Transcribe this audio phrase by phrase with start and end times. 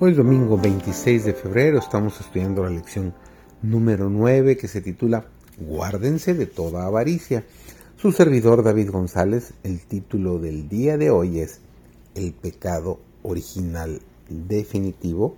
[0.00, 3.14] Hoy domingo 26 de febrero estamos estudiando la lección
[3.62, 7.44] número 9 que se titula Guárdense de toda avaricia.
[7.96, 11.60] Su servidor David González, el título del día de hoy es
[12.16, 15.36] El pecado original definitivo.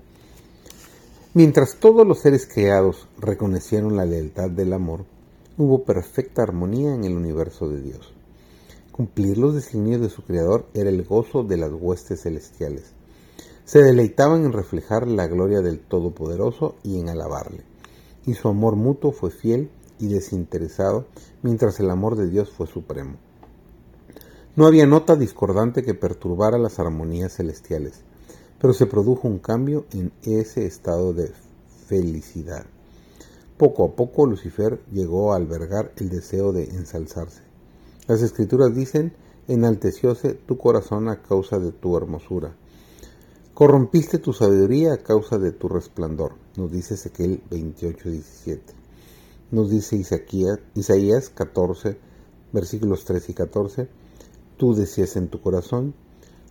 [1.34, 5.04] Mientras todos los seres creados reconocieron la lealtad del amor,
[5.58, 8.14] hubo perfecta armonía en el universo de Dios.
[8.90, 12.95] Cumplir los designios de su Creador era el gozo de las huestes celestiales
[13.66, 17.64] se deleitaban en reflejar la gloria del Todopoderoso y en alabarle.
[18.24, 21.06] Y su amor mutuo fue fiel y desinteresado,
[21.42, 23.16] mientras el amor de Dios fue supremo.
[24.54, 28.02] No había nota discordante que perturbara las armonías celestiales,
[28.60, 31.32] pero se produjo un cambio en ese estado de
[31.88, 32.66] felicidad.
[33.58, 37.42] Poco a poco Lucifer llegó a albergar el deseo de ensalzarse.
[38.06, 39.12] Las escrituras dicen,
[39.48, 42.54] enaltecióse tu corazón a causa de tu hermosura
[43.56, 48.74] Corrompiste tu sabiduría a causa de tu resplandor, nos dice Ezequiel 28, 17.
[49.50, 51.96] Nos dice Isaías, Isaías 14,
[52.52, 53.88] versículos 3 y 14.
[54.58, 55.94] Tú decías en tu corazón,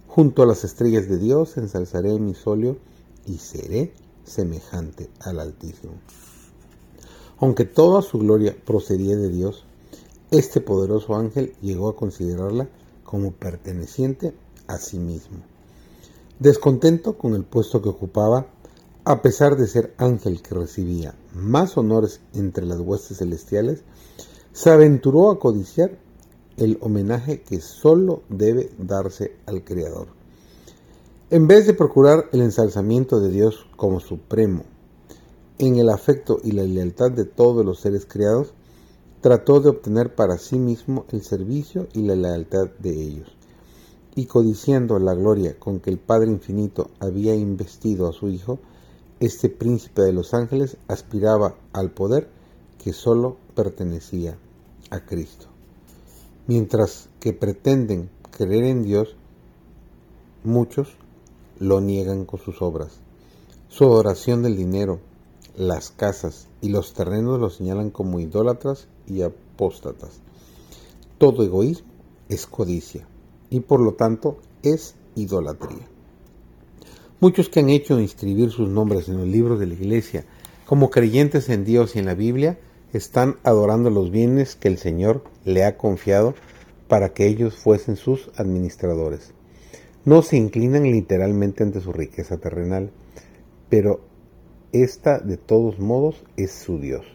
[0.08, 2.80] junto a las estrellas de Dios ensalzaré mi solio
[3.28, 5.94] y seré semejante al Altísimo.
[7.38, 9.64] Aunque toda su gloria procedía de Dios,
[10.32, 12.68] este poderoso ángel llegó a considerarla
[13.04, 14.34] como perteneciente
[14.66, 15.55] a sí mismo.
[16.40, 18.48] Descontento con el puesto que ocupaba,
[19.06, 23.84] a pesar de ser ángel que recibía más honores entre las huestes celestiales,
[24.52, 25.98] se aventuró a codiciar
[26.58, 30.08] el homenaje que sólo debe darse al Creador.
[31.30, 34.66] En vez de procurar el ensalzamiento de Dios como supremo,
[35.58, 38.54] en el afecto y la lealtad de todos los seres creados,
[39.22, 43.36] trató de obtener para sí mismo el servicio y la lealtad de ellos
[44.16, 48.60] y codiciando la gloria con que el Padre Infinito había investido a su Hijo,
[49.20, 52.30] este príncipe de los ángeles aspiraba al poder
[52.82, 54.38] que sólo pertenecía
[54.90, 55.48] a Cristo.
[56.48, 59.16] Mientras que pretenden creer en Dios,
[60.44, 60.96] muchos
[61.60, 63.00] lo niegan con sus obras.
[63.68, 65.00] Su adoración del dinero,
[65.58, 70.22] las casas y los terrenos lo señalan como idólatras y apóstatas.
[71.18, 71.88] Todo egoísmo
[72.30, 73.08] es codicia
[73.50, 75.88] y por lo tanto es idolatría.
[77.20, 80.26] Muchos que han hecho inscribir sus nombres en los libros de la iglesia
[80.66, 82.60] como creyentes en Dios y en la Biblia
[82.92, 86.34] están adorando los bienes que el Señor le ha confiado
[86.88, 89.34] para que ellos fuesen sus administradores.
[90.06, 92.92] No se inclinan literalmente ante su riqueza terrenal,
[93.70, 94.02] pero
[94.72, 97.06] esta de todos modos es su Dios.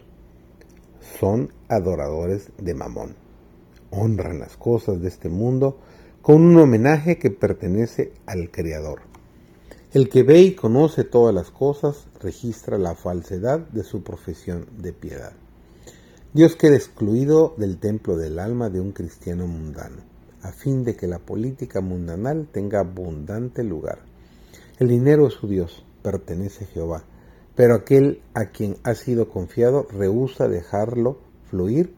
[1.19, 3.15] Son adoradores de Mamón.
[3.91, 5.77] Honran las cosas de este mundo
[6.21, 9.01] con un homenaje que pertenece al Creador.
[9.91, 14.93] El que ve y conoce todas las cosas registra la falsedad de su profesión de
[14.93, 15.33] piedad.
[16.31, 20.03] Dios queda excluido del templo del alma de un cristiano mundano,
[20.43, 23.99] a fin de que la política mundanal tenga abundante lugar.
[24.77, 27.03] El dinero es su Dios, pertenece a Jehová,
[27.55, 31.17] pero aquel a quien ha sido confiado rehúsa dejarlo
[31.49, 31.95] fluir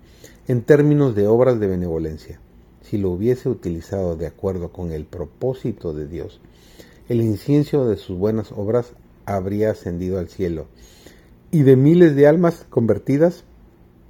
[0.48, 2.40] en términos de obras de benevolencia
[2.84, 6.40] si lo hubiese utilizado de acuerdo con el propósito de Dios,
[7.10, 8.94] el incienso de sus buenas obras
[9.26, 10.68] habría ascendido al cielo,
[11.52, 13.44] y de miles de almas convertidas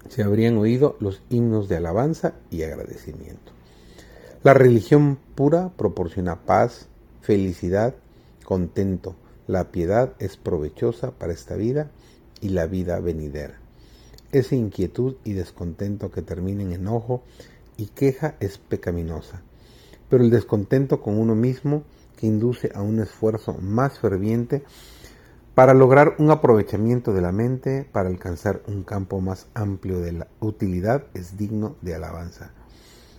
[0.10, 3.52] se habrían oído los himnos de alabanza y agradecimiento.
[4.44, 6.88] La religión pura proporciona paz,
[7.22, 7.96] felicidad,
[8.44, 9.16] contento.
[9.48, 11.92] La piedad es provechosa para esta vida
[12.42, 13.60] y la vida venidera.
[14.32, 17.24] Esa inquietud y descontento que termina en enojo
[17.78, 19.42] y queja es pecaminosa,
[20.10, 21.84] pero el descontento con uno mismo
[22.18, 24.64] que induce a un esfuerzo más ferviente
[25.56, 30.28] para lograr un aprovechamiento de la mente, para alcanzar un campo más amplio de la
[30.40, 32.52] utilidad, es digno de alabanza.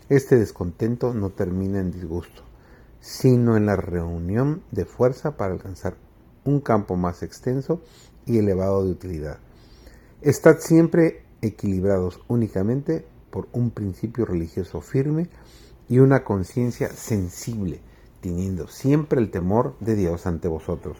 [0.09, 2.43] Este descontento no termina en disgusto,
[3.01, 5.95] sino en la reunión de fuerza para alcanzar
[6.45, 7.81] un campo más extenso
[8.27, 9.39] y elevado de utilidad.
[10.21, 15.29] Estad siempre equilibrados únicamente por un principio religioso firme
[15.89, 17.81] y una conciencia sensible,
[18.21, 20.99] teniendo siempre el temor de Dios ante vosotros,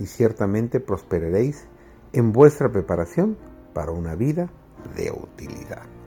[0.00, 1.66] y ciertamente prosperaréis
[2.12, 3.38] en vuestra preparación
[3.74, 4.50] para una vida
[4.96, 5.97] de utilidad.